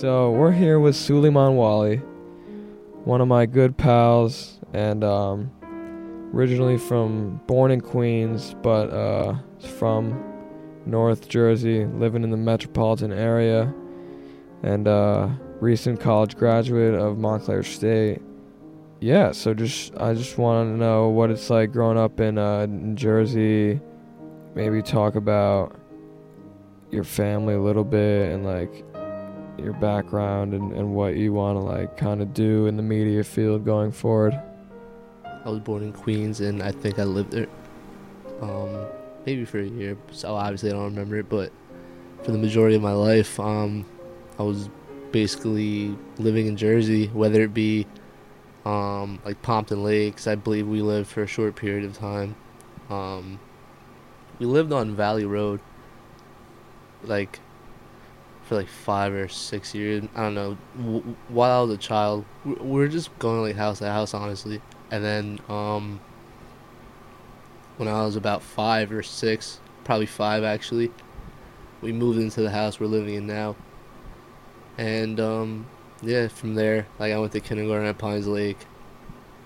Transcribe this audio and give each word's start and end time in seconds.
So 0.00 0.30
we're 0.30 0.50
here 0.50 0.80
with 0.80 0.96
Suleiman 0.96 1.56
Wali, 1.56 1.98
one 3.04 3.20
of 3.20 3.28
my 3.28 3.44
good 3.44 3.76
pals, 3.76 4.58
and 4.72 5.04
um, 5.04 5.50
originally 6.32 6.78
from 6.78 7.38
born 7.46 7.70
in 7.70 7.82
Queens, 7.82 8.56
but 8.62 8.88
uh, 8.88 9.36
from 9.76 10.18
North 10.86 11.28
Jersey, 11.28 11.84
living 11.84 12.24
in 12.24 12.30
the 12.30 12.38
metropolitan 12.38 13.12
area, 13.12 13.74
and 14.62 14.88
uh, 14.88 15.28
recent 15.60 16.00
college 16.00 16.34
graduate 16.34 16.94
of 16.94 17.18
Montclair 17.18 17.62
State. 17.62 18.22
Yeah, 19.00 19.32
so 19.32 19.52
just 19.52 19.94
I 19.98 20.14
just 20.14 20.38
want 20.38 20.70
to 20.70 20.76
know 20.78 21.10
what 21.10 21.30
it's 21.30 21.50
like 21.50 21.72
growing 21.72 21.98
up 21.98 22.20
in, 22.20 22.38
uh, 22.38 22.60
in 22.60 22.96
Jersey. 22.96 23.82
Maybe 24.54 24.80
talk 24.80 25.14
about 25.14 25.78
your 26.90 27.04
family 27.04 27.52
a 27.52 27.60
little 27.60 27.84
bit 27.84 28.32
and 28.32 28.46
like 28.46 28.82
your 29.62 29.74
background 29.74 30.54
and, 30.54 30.72
and 30.72 30.94
what 30.94 31.16
you 31.16 31.32
want 31.32 31.56
to 31.56 31.60
like 31.60 31.96
kind 31.96 32.22
of 32.22 32.34
do 32.34 32.66
in 32.66 32.76
the 32.76 32.82
media 32.82 33.24
field 33.24 33.64
going 33.64 33.92
forward. 33.92 34.38
I 35.24 35.48
was 35.48 35.60
born 35.60 35.82
in 35.82 35.92
Queens, 35.92 36.40
and 36.40 36.62
I 36.62 36.70
think 36.70 36.98
I 36.98 37.04
lived 37.04 37.30
there, 37.30 37.48
um, 38.42 38.86
maybe 39.24 39.44
for 39.44 39.58
a 39.58 39.66
year. 39.66 39.96
So 40.12 40.34
obviously 40.34 40.70
I 40.70 40.72
don't 40.74 40.84
remember 40.84 41.16
it, 41.16 41.28
but 41.28 41.50
for 42.22 42.32
the 42.32 42.38
majority 42.38 42.76
of 42.76 42.82
my 42.82 42.92
life, 42.92 43.40
um, 43.40 43.86
I 44.38 44.42
was 44.42 44.68
basically 45.12 45.96
living 46.18 46.46
in 46.46 46.56
Jersey, 46.56 47.06
whether 47.08 47.42
it 47.42 47.54
be 47.54 47.86
um, 48.64 49.18
like 49.24 49.40
Pompton 49.42 49.82
Lakes. 49.82 50.26
I 50.26 50.34
believe 50.34 50.68
we 50.68 50.82
lived 50.82 51.08
for 51.08 51.22
a 51.22 51.26
short 51.26 51.56
period 51.56 51.84
of 51.84 51.96
time. 51.96 52.34
Um, 52.90 53.40
we 54.38 54.46
lived 54.46 54.72
on 54.72 54.94
Valley 54.94 55.24
Road, 55.24 55.60
like 57.04 57.40
for 58.50 58.56
like 58.56 58.68
five 58.68 59.12
or 59.12 59.28
six 59.28 59.76
years. 59.76 60.02
I 60.12 60.22
don't 60.22 60.34
know. 60.34 60.58
W- 60.76 61.14
while 61.28 61.60
I 61.60 61.62
was 61.62 61.72
a 61.72 61.78
child, 61.78 62.24
we 62.44 62.54
we 62.54 62.70
were 62.80 62.88
just 62.88 63.16
going 63.20 63.42
like 63.42 63.54
house 63.54 63.78
to 63.78 63.86
house, 63.86 64.12
honestly. 64.12 64.60
And 64.90 65.04
then 65.04 65.38
um, 65.48 66.00
when 67.76 67.88
I 67.88 68.04
was 68.04 68.16
about 68.16 68.42
five 68.42 68.90
or 68.90 69.04
six, 69.04 69.60
probably 69.84 70.06
five 70.06 70.42
actually, 70.42 70.90
we 71.80 71.92
moved 71.92 72.18
into 72.18 72.42
the 72.42 72.50
house 72.50 72.80
we're 72.80 72.86
living 72.86 73.14
in 73.14 73.28
now. 73.28 73.54
And 74.76 75.20
um, 75.20 75.66
yeah, 76.02 76.26
from 76.26 76.56
there, 76.56 76.88
like 76.98 77.12
I 77.12 77.18
went 77.20 77.30
to 77.34 77.40
kindergarten 77.40 77.86
at 77.86 77.98
Pines 77.98 78.26
Lake, 78.26 78.66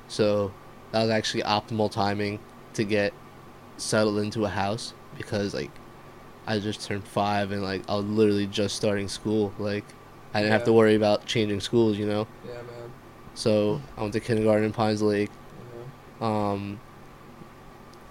so 0.09 0.51
that 0.93 1.03
was 1.03 1.11
actually 1.11 1.43
optimal 1.43 1.91
timing 1.91 2.39
to 2.73 2.85
get 2.85 3.13
settled 3.77 4.17
into 4.17 4.47
a 4.47 4.49
house 4.49 4.95
because 5.19 5.53
like 5.53 5.73
I 6.47 6.59
just 6.59 6.87
turned 6.87 7.05
five 7.05 7.53
and 7.53 7.63
like 7.63 7.83
I 7.89 7.95
was 7.97 8.05
literally 8.05 8.47
just 8.47 8.77
starting 8.77 9.09
school. 9.09 9.53
Like 9.59 9.85
I 10.33 10.41
didn't 10.41 10.53
have 10.53 10.65
to 10.65 10.73
worry 10.73 10.95
about 10.95 11.27
changing 11.27 11.61
schools, 11.61 11.97
you 11.99 12.07
know. 12.07 12.27
Yeah, 12.47 12.55
man. 12.55 12.93
So 13.35 13.81
I 13.97 14.03
went 14.03 14.13
to 14.15 14.21
kindergarten 14.21 14.65
in 14.65 14.73
Pines 14.73 15.03
Lake. 15.03 15.31
Um, 16.21 16.81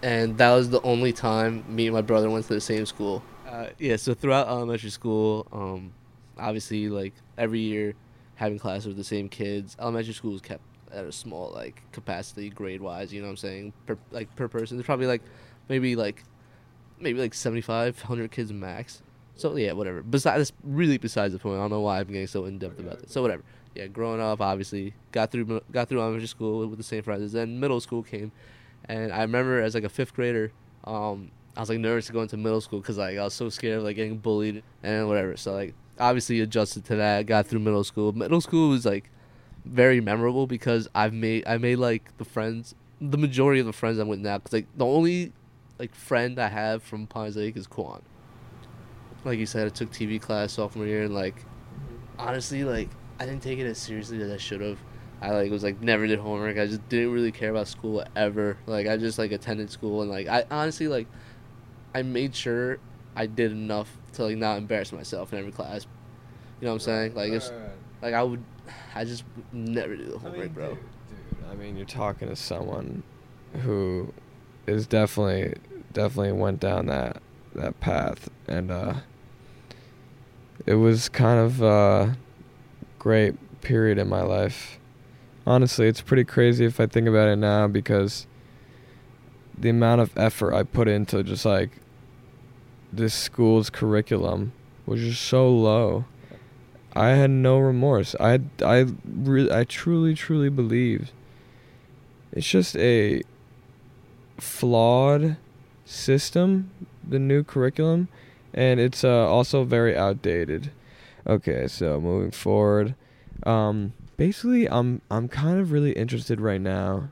and 0.01 0.37
that 0.37 0.51
was 0.51 0.69
the 0.69 0.81
only 0.81 1.13
time 1.13 1.63
me 1.67 1.87
and 1.87 1.95
my 1.95 2.01
brother 2.01 2.29
went 2.29 2.45
to 2.47 2.53
the 2.53 2.61
same 2.61 2.85
school. 2.85 3.23
Uh, 3.47 3.67
yeah, 3.79 3.95
so 3.95 4.13
throughout 4.13 4.47
elementary 4.47 4.89
school, 4.89 5.47
um, 5.51 5.93
obviously, 6.37 6.89
like 6.89 7.13
every 7.37 7.59
year, 7.59 7.93
having 8.35 8.59
classes 8.59 8.87
with 8.87 8.97
the 8.97 9.03
same 9.03 9.29
kids. 9.29 9.77
Elementary 9.79 10.13
school 10.13 10.31
was 10.31 10.41
kept 10.41 10.63
at 10.91 11.05
a 11.05 11.11
small 11.11 11.51
like 11.51 11.81
capacity 11.91 12.49
grade 12.49 12.81
wise. 12.81 13.13
You 13.13 13.21
know 13.21 13.27
what 13.27 13.31
I'm 13.31 13.37
saying? 13.37 13.73
Per 13.85 13.97
like 14.11 14.35
per 14.35 14.47
person, 14.47 14.77
there's 14.77 14.85
probably 14.85 15.07
like 15.07 15.21
maybe 15.69 15.95
like 15.95 16.23
maybe 16.99 17.19
like 17.19 17.33
75, 17.33 17.99
100 17.99 18.31
kids 18.31 18.51
max. 18.51 19.01
So 19.35 19.55
yeah, 19.55 19.71
whatever. 19.73 20.03
Besides, 20.03 20.53
really 20.63 20.97
besides 20.97 21.33
the 21.33 21.39
point. 21.39 21.57
I 21.57 21.61
don't 21.61 21.71
know 21.71 21.81
why 21.81 21.99
I'm 21.99 22.07
getting 22.07 22.27
so 22.27 22.45
in 22.45 22.59
depth 22.59 22.79
about 22.79 23.01
this. 23.01 23.11
So 23.11 23.21
whatever. 23.21 23.43
Yeah, 23.75 23.87
growing 23.87 24.21
up, 24.21 24.39
obviously 24.39 24.93
got 25.11 25.31
through 25.31 25.61
got 25.71 25.89
through 25.89 25.99
elementary 25.99 26.27
school 26.27 26.67
with 26.67 26.77
the 26.77 26.83
same 26.83 27.01
friends. 27.01 27.31
Then 27.31 27.59
middle 27.59 27.81
school 27.81 28.03
came, 28.03 28.31
and 28.85 29.11
I 29.11 29.21
remember 29.21 29.59
as 29.61 29.73
like 29.73 29.83
a 29.83 29.89
fifth 29.89 30.13
grader, 30.13 30.51
um, 30.83 31.31
I 31.57 31.61
was 31.61 31.69
like 31.69 31.79
nervous 31.79 32.07
to 32.07 32.13
go 32.13 32.21
into 32.21 32.37
middle 32.37 32.61
school 32.61 32.81
because 32.81 32.99
like 32.99 33.17
I 33.17 33.23
was 33.23 33.33
so 33.33 33.49
scared 33.49 33.79
of 33.79 33.83
like 33.83 33.95
getting 33.95 34.17
bullied 34.17 34.63
and 34.83 35.07
whatever. 35.07 35.35
So 35.37 35.53
like 35.53 35.73
obviously 35.99 36.39
adjusted 36.41 36.85
to 36.85 36.95
that. 36.97 37.25
Got 37.25 37.47
through 37.47 37.59
middle 37.59 37.83
school. 37.83 38.11
Middle 38.11 38.41
school 38.41 38.69
was 38.69 38.85
like 38.85 39.09
very 39.65 40.01
memorable 40.01 40.45
because 40.45 40.87
I've 40.93 41.13
made 41.13 41.43
I 41.47 41.57
made 41.57 41.77
like 41.77 42.15
the 42.17 42.25
friends, 42.25 42.75
the 43.01 43.17
majority 43.17 43.59
of 43.59 43.65
the 43.65 43.73
friends 43.73 43.97
I'm 43.97 44.07
with 44.07 44.19
now. 44.19 44.37
Cause 44.37 44.53
like 44.53 44.67
the 44.75 44.85
only 44.85 45.31
like 45.79 45.95
friend 45.95 46.39
I 46.39 46.47
have 46.47 46.83
from 46.83 47.07
Pines 47.07 47.35
Lake 47.35 47.57
is 47.57 47.67
Quan. 47.67 48.01
Like 49.25 49.39
you 49.39 49.45
said, 49.45 49.67
I 49.67 49.69
took 49.69 49.91
TV 49.91 50.19
class 50.19 50.53
sophomore 50.53 50.85
year 50.85 51.03
and 51.03 51.13
like 51.13 51.35
honestly 52.19 52.63
like 52.63 52.89
I 53.19 53.25
didn't 53.25 53.41
take 53.41 53.59
it 53.59 53.65
as 53.65 53.77
seriously 53.77 54.21
as 54.21 54.31
I 54.31 54.37
should 54.37 54.61
have. 54.61 54.77
I 55.21 55.31
like 55.31 55.51
was 55.51 55.63
like 55.63 55.81
never 55.81 56.05
did 56.05 56.19
homework. 56.19 56.57
I 56.57 56.67
just 56.67 56.87
didn't 56.89 57.13
really 57.13 57.31
care 57.31 57.49
about 57.49 57.67
school 57.67 58.03
ever. 58.15 58.57
Like 58.67 58.87
I 58.87 58.97
just 58.97 59.17
like 59.17 59.31
attended 59.31 59.71
school 59.71 60.01
and 60.01 60.11
like 60.11 60.27
I 60.27 60.45
honestly 60.51 60.87
like 60.87 61.07
I 61.95 62.01
made 62.01 62.35
sure 62.35 62.79
I 63.15 63.27
did 63.27 63.51
enough 63.51 63.97
to 64.13 64.25
like 64.25 64.37
not 64.37 64.57
embarrass 64.57 64.91
myself 64.91 65.31
in 65.31 65.39
every 65.39 65.51
class. 65.51 65.87
You 66.59 66.65
know 66.65 66.73
what 66.73 66.75
I'm 66.75 66.79
saying? 66.79 67.15
Like 67.15 67.31
if 67.31 67.49
like 68.01 68.13
I 68.13 68.23
would 68.23 68.43
I 68.93 69.05
just 69.05 69.23
would 69.35 69.53
never 69.53 69.95
do 69.95 70.05
the 70.05 70.17
homework, 70.17 70.53
bro. 70.53 70.69
Dude, 70.69 70.79
I 71.49 71.55
mean, 71.55 71.77
you're 71.77 71.85
talking 71.85 72.27
to 72.27 72.35
someone 72.35 73.03
who 73.61 74.13
is 74.67 74.87
definitely 74.87 75.55
definitely 75.93 76.31
went 76.31 76.59
down 76.59 76.87
that 76.87 77.21
that 77.55 77.79
path, 77.79 78.29
and 78.47 78.71
uh, 78.71 78.93
it 80.65 80.75
was 80.75 81.09
kind 81.09 81.39
of 81.39 81.61
a 81.61 82.17
great 82.99 83.35
period 83.61 83.97
in 83.97 84.07
my 84.07 84.21
life. 84.21 84.79
Honestly, 85.45 85.87
it's 85.87 86.01
pretty 86.01 86.23
crazy 86.23 86.65
if 86.65 86.79
I 86.79 86.87
think 86.87 87.07
about 87.07 87.27
it 87.27 87.35
now 87.35 87.67
because 87.67 88.27
the 89.57 89.69
amount 89.69 90.01
of 90.01 90.17
effort 90.17 90.53
I 90.53 90.63
put 90.63 90.87
into 90.87 91.21
just 91.23 91.45
like 91.45 91.71
this 92.91 93.13
school's 93.13 93.69
curriculum 93.69 94.53
was 94.85 95.01
just 95.01 95.21
so 95.21 95.49
low. 95.49 96.05
I 96.95 97.09
had 97.09 97.31
no 97.31 97.59
remorse. 97.59 98.15
I 98.19 98.41
I 98.63 98.85
re- 99.05 99.51
I 99.51 99.63
truly 99.63 100.13
truly 100.13 100.49
believe 100.49 101.11
it's 102.31 102.47
just 102.47 102.75
a 102.77 103.21
flawed 104.37 105.37
system, 105.85 106.69
the 107.07 107.19
new 107.19 107.43
curriculum, 107.43 108.07
and 108.53 108.79
it's 108.79 109.03
uh, 109.03 109.27
also 109.27 109.63
very 109.63 109.97
outdated. 109.97 110.71
Okay, 111.25 111.67
so 111.67 111.99
moving 111.99 112.31
forward, 112.31 112.95
um, 113.45 113.93
basically, 114.17 114.69
I'm 114.69 115.01
I'm 115.09 115.27
kind 115.27 115.59
of 115.59 115.71
really 115.71 115.93
interested 115.93 116.41
right 116.41 116.61
now 116.61 117.09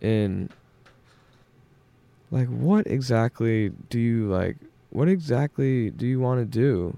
in 0.00 0.50
like 2.30 2.48
what 2.48 2.86
exactly 2.86 3.70
do 3.90 3.98
you 3.98 4.28
like? 4.28 4.56
What 4.90 5.08
exactly 5.08 5.90
do 5.90 6.06
you 6.06 6.20
want 6.20 6.40
to 6.40 6.44
do? 6.44 6.96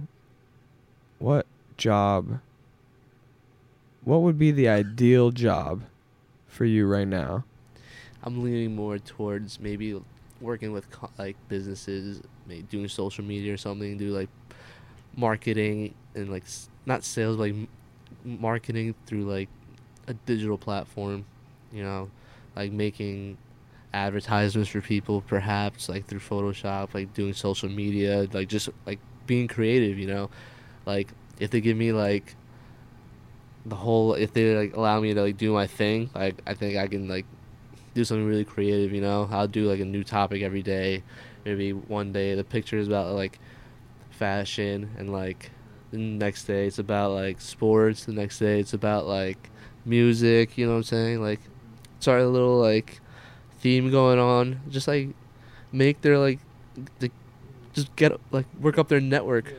What 1.19 1.47
job? 1.77 2.41
What 4.05 4.23
would 4.23 4.39
be 4.39 4.51
the 4.51 4.69
ideal 4.69 5.31
job 5.31 5.83
for 6.49 6.65
you 6.65 6.87
right 6.87 7.07
now? 7.07 7.45
I'm 8.23 8.43
leaning 8.43 8.75
more 8.75 8.99
towards 8.99 9.61
maybe 9.61 10.01
working 10.41 10.73
with 10.73 10.91
co- 10.91 11.11
like 11.19 11.37
businesses, 11.49 12.21
maybe 12.47 12.63
doing 12.63 12.89
social 12.89 13.25
media 13.25 13.55
or 13.55 13.57
something, 13.57 13.97
do 13.99 14.11
like 14.11 14.29
marketing 15.17 15.95
and 16.15 16.31
like 16.31 16.45
not 16.87 17.05
sales, 17.05 17.39
like 17.39 17.53
m- 17.53 17.69
marketing 18.25 18.95
through 19.07 19.25
like 19.25 19.49
a 20.07 20.15
digital 20.15 20.59
platform, 20.59 21.25
you 21.73 21.83
know, 21.83 22.11
like 22.57 22.73
making 22.73 23.37
advertisements 23.93 24.71
for 24.71 24.81
people 24.81 25.21
perhaps 25.23 25.89
like 25.89 26.07
through 26.07 26.21
Photoshop, 26.21 26.95
like 26.95 27.13
doing 27.15 27.35
social 27.35 27.69
media, 27.69 28.27
like 28.33 28.49
just 28.49 28.69
like 28.87 28.99
being 29.27 29.49
creative, 29.49 29.99
you 29.99 30.07
know. 30.07 30.31
Like 30.87 31.09
if 31.39 31.51
they 31.51 31.61
give 31.61 31.77
me 31.77 31.93
like 31.93 32.35
the 33.67 33.77
whole 33.77 34.15
if 34.15 34.33
they 34.33 34.55
like 34.57 34.75
allow 34.77 35.01
me 35.01 35.15
to 35.15 35.23
like 35.23 35.37
do 35.37 35.53
my 35.53 35.67
thing, 35.67 36.11
like 36.15 36.41
I 36.47 36.55
think 36.55 36.77
I 36.77 36.89
can 36.89 37.09
like 37.09 37.27
do 37.95 38.05
something 38.05 38.27
really 38.27 38.45
creative, 38.45 38.93
you 38.93 39.01
know. 39.01 39.29
I'll 39.31 39.49
do 39.49 39.69
like 39.69 39.81
a 39.81 39.85
new 39.85 40.05
topic 40.05 40.43
every 40.43 40.63
day. 40.63 41.03
Maybe 41.45 41.73
one 41.73 42.13
day 42.13 42.35
the 42.35 42.45
picture 42.45 42.79
is 42.79 42.87
about 42.87 43.15
like 43.15 43.39
fashion 44.11 44.91
and 44.99 45.13
like 45.13 45.51
the 45.91 45.99
next 45.99 46.45
day 46.45 46.67
it's 46.67 46.79
about 46.79 47.13
like 47.13 47.41
sports, 47.41 48.05
the 48.05 48.13
next 48.13 48.39
day 48.39 48.61
it's 48.61 48.75
about 48.75 49.07
like 49.07 49.51
music, 49.85 50.57
you 50.57 50.67
know 50.67 50.73
what 50.73 50.79
I'm 50.79 50.83
saying? 50.85 51.23
Like 51.23 51.41
start 51.99 52.21
a 52.21 52.29
little 52.29 52.59
like 52.59 53.01
theme 53.61 53.91
going 53.91 54.19
on. 54.19 54.61
Just 54.69 54.87
like 54.89 55.09
make 55.73 56.01
their 56.03 56.19
like 56.19 56.39
the 56.99 57.11
just 57.73 57.95
get 57.97 58.13
like 58.31 58.47
work 58.61 58.79
up 58.79 58.89
their 58.89 59.01
network. 59.01 59.53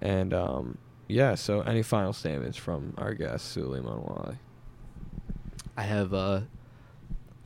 And 0.00 0.32
um, 0.32 0.78
yeah, 1.08 1.34
so 1.34 1.60
any 1.62 1.82
final 1.82 2.12
statements 2.12 2.56
from 2.56 2.94
our 2.98 3.14
guest 3.14 3.46
Suleiman 3.46 4.02
Wali? 4.02 4.36
I 5.76 5.82
have 5.82 6.12
uh 6.14 6.40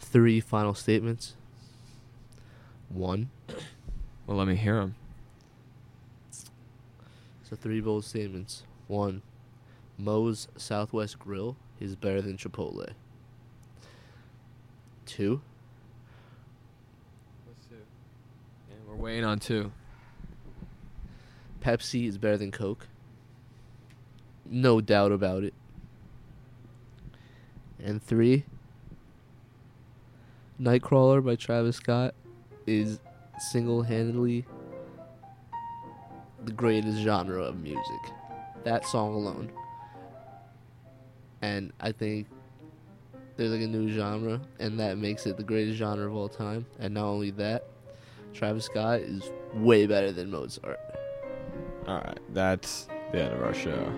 three 0.02 0.40
final 0.40 0.74
statements. 0.74 1.36
One. 2.88 3.30
Well, 4.26 4.36
let 4.36 4.46
me 4.46 4.56
hear 4.56 4.76
them. 4.76 4.94
So 7.42 7.56
three 7.56 7.80
bold 7.80 8.04
statements. 8.04 8.64
One, 8.88 9.22
Moe's 9.96 10.48
Southwest 10.56 11.18
Grill 11.18 11.56
is 11.80 11.96
better 11.96 12.20
than 12.20 12.36
Chipotle. 12.36 12.92
Two, 15.06 15.40
And 18.70 18.88
we're 18.88 18.94
weighing 18.94 19.24
on 19.24 19.38
two. 19.38 19.72
Pepsi 21.60 22.06
is 22.06 22.18
better 22.18 22.36
than 22.36 22.50
Coke. 22.50 22.88
No 24.44 24.80
doubt 24.80 25.12
about 25.12 25.44
it. 25.44 25.54
And 27.82 28.02
three, 28.02 28.44
Nightcrawler 30.62 31.24
by 31.24 31.34
Travis 31.34 31.76
Scott 31.76 32.14
is 32.68 33.00
single 33.50 33.82
handedly 33.82 34.46
the 36.44 36.52
greatest 36.52 36.98
genre 36.98 37.42
of 37.42 37.60
music. 37.60 37.82
That 38.62 38.86
song 38.86 39.14
alone. 39.14 39.50
And 41.40 41.72
I 41.80 41.90
think 41.90 42.28
there's 43.36 43.50
like 43.50 43.62
a 43.62 43.66
new 43.66 43.90
genre, 43.90 44.40
and 44.60 44.78
that 44.78 44.98
makes 44.98 45.26
it 45.26 45.36
the 45.36 45.42
greatest 45.42 45.78
genre 45.78 46.06
of 46.06 46.14
all 46.14 46.28
time. 46.28 46.64
And 46.78 46.94
not 46.94 47.06
only 47.06 47.32
that, 47.32 47.64
Travis 48.32 48.66
Scott 48.66 49.00
is 49.00 49.32
way 49.54 49.86
better 49.86 50.12
than 50.12 50.30
Mozart. 50.30 50.78
All 51.88 51.96
right, 51.96 52.20
that's 52.32 52.86
the 53.10 53.22
end 53.22 53.34
of 53.34 53.42
our 53.42 53.52
show. 53.52 53.92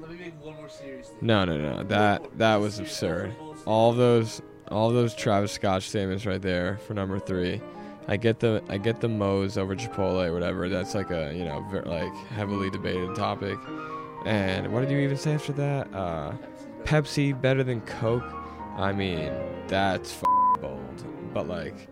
Let 0.00 0.10
me 0.10 0.16
make 0.16 0.42
one 0.42 0.56
more 0.56 0.70
serious 0.70 1.08
thing. 1.08 1.18
No, 1.20 1.44
no, 1.44 1.58
no. 1.58 1.82
That 1.84 2.38
that 2.38 2.56
was 2.56 2.78
absurd. 2.78 3.36
All 3.66 3.92
those 3.92 4.40
all 4.70 4.90
those 4.90 5.14
Travis 5.14 5.52
Scott 5.52 5.82
statements 5.82 6.26
right 6.26 6.40
there 6.40 6.78
for 6.86 6.94
number 6.94 7.18
three. 7.18 7.60
I 8.08 8.16
get 8.16 8.40
the 8.40 8.62
I 8.68 8.78
get 8.78 9.00
the 9.00 9.08
Moe's 9.08 9.56
over 9.56 9.76
Chipotle 9.76 10.26
or 10.26 10.32
whatever. 10.32 10.68
That's 10.68 10.94
like 10.94 11.10
a 11.10 11.32
you 11.34 11.44
know 11.44 11.60
ver- 11.70 11.82
like 11.82 12.12
heavily 12.28 12.70
debated 12.70 13.14
topic. 13.14 13.58
And 14.24 14.72
what 14.72 14.80
did 14.80 14.90
you 14.90 14.98
even 14.98 15.16
say 15.16 15.34
after 15.34 15.52
that? 15.52 15.94
Uh, 15.94 16.32
Pepsi 16.84 17.38
better 17.40 17.62
than 17.62 17.80
Coke. 17.82 18.24
I 18.76 18.92
mean, 18.92 19.32
that's 19.66 20.12
f- 20.12 20.60
bold. 20.60 21.04
But 21.32 21.48
like, 21.48 21.88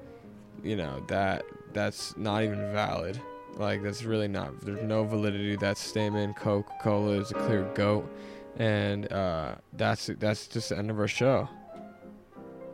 you 0.63 0.77
know 0.77 1.03
that 1.09 1.45
that's 1.73 2.17
not 2.17 2.43
even 2.43 2.73
valid. 2.73 3.21
Like 3.57 3.83
that's 3.83 4.05
really 4.05 4.29
not. 4.29 4.61
There's 4.61 4.83
no 4.83 5.05
validity 5.05 5.53
to 5.53 5.57
that 5.59 5.79
statement. 5.79 6.37
Coca 6.37 6.73
Cola 6.81 7.13
is 7.13 7.31
a 7.31 7.35
clear 7.35 7.65
goat, 7.75 8.09
and 8.57 9.13
uh, 9.13 9.57
that's 9.75 10.11
that's 10.19 10.47
just 10.47 10.71
the 10.71 10.79
end 10.79 10.91
of 10.91 10.99
our 10.99 11.09
show. 11.09 11.49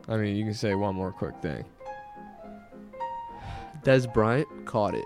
I 0.09 0.17
mean, 0.17 0.37
you 0.37 0.45
can 0.45 0.55
say 0.55 0.75
one 0.75 0.95
more 0.95 1.12
quick 1.12 1.35
thing. 1.41 1.65
Dez 3.83 4.12
Bryant 4.12 4.49
caught 4.67 4.95
it. 4.95 5.05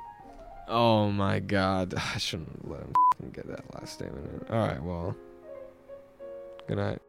Oh 0.68 1.10
my 1.10 1.40
God, 1.40 1.94
I 2.14 2.18
shouldn't 2.18 2.68
let 2.68 2.80
him 2.80 2.92
get 3.32 3.46
that 3.48 3.74
last 3.74 3.94
statement 3.94 4.26
in. 4.48 4.54
All 4.54 4.66
right, 4.66 4.82
well, 4.82 5.16
good 6.66 6.76
night. 6.76 7.00